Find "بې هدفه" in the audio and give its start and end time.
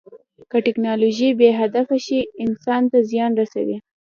1.39-1.97